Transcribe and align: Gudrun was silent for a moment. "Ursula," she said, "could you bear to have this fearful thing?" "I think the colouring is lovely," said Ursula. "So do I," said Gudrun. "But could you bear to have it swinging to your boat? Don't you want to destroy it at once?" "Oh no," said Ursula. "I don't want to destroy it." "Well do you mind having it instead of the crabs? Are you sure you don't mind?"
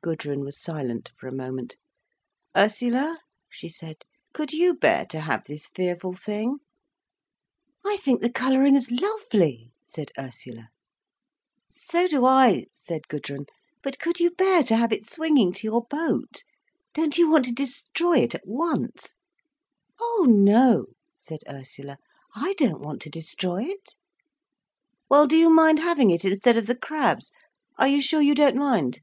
Gudrun 0.00 0.40
was 0.40 0.58
silent 0.58 1.10
for 1.18 1.26
a 1.28 1.34
moment. 1.34 1.76
"Ursula," 2.56 3.20
she 3.50 3.68
said, 3.68 4.06
"could 4.32 4.54
you 4.54 4.72
bear 4.72 5.04
to 5.06 5.20
have 5.20 5.44
this 5.44 5.66
fearful 5.66 6.14
thing?" 6.14 6.60
"I 7.84 7.98
think 7.98 8.22
the 8.22 8.30
colouring 8.32 8.74
is 8.74 8.90
lovely," 8.90 9.70
said 9.84 10.12
Ursula. 10.18 10.70
"So 11.70 12.06
do 12.08 12.24
I," 12.24 12.66
said 12.72 13.08
Gudrun. 13.08 13.46
"But 13.82 13.98
could 13.98 14.18
you 14.18 14.30
bear 14.30 14.62
to 14.62 14.76
have 14.76 14.92
it 14.94 15.10
swinging 15.10 15.52
to 15.54 15.66
your 15.66 15.82
boat? 15.84 16.42
Don't 16.94 17.18
you 17.18 17.28
want 17.28 17.44
to 17.44 17.52
destroy 17.52 18.20
it 18.20 18.34
at 18.34 18.46
once?" 18.46 19.18
"Oh 20.00 20.26
no," 20.26 20.86
said 21.18 21.40
Ursula. 21.46 21.98
"I 22.34 22.54
don't 22.56 22.80
want 22.80 23.02
to 23.02 23.10
destroy 23.10 23.64
it." 23.64 23.94
"Well 25.10 25.26
do 25.26 25.36
you 25.36 25.50
mind 25.50 25.80
having 25.80 26.10
it 26.10 26.24
instead 26.24 26.56
of 26.56 26.66
the 26.66 26.78
crabs? 26.78 27.30
Are 27.76 27.88
you 27.88 28.00
sure 28.00 28.22
you 28.22 28.36
don't 28.36 28.56
mind?" 28.56 29.00